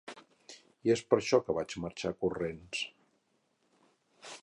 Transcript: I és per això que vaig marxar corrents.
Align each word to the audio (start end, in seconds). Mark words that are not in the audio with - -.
I 0.87 0.93
és 0.93 1.03
per 1.11 1.19
això 1.19 1.39
que 1.49 1.55
vaig 1.59 1.77
marxar 1.85 2.13
corrents. 2.25 2.83